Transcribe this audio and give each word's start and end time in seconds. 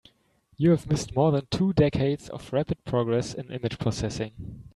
You 0.57 0.71
have 0.71 0.89
missed 0.89 1.15
more 1.15 1.31
than 1.31 1.45
two 1.51 1.73
decades 1.73 2.27
of 2.27 2.51
rapid 2.51 2.83
progress 2.85 3.35
in 3.35 3.51
image 3.51 3.77
processing. 3.77 4.63